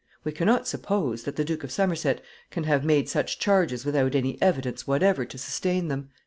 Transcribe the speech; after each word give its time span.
We 0.23 0.31
can 0.31 0.47
not 0.47 0.67
suppose 0.67 1.25
that 1.25 1.35
the 1.35 1.45
Duke 1.45 1.63
of 1.63 1.69
Somerset 1.71 2.21
can 2.49 2.63
have 2.63 2.83
made 2.83 3.07
such 3.07 3.37
charges 3.37 3.85
without 3.85 4.15
any 4.15 4.41
evidence 4.41 4.87
whatever 4.87 5.25
to 5.25 5.37
sustain 5.37 5.89
them." 5.89 6.09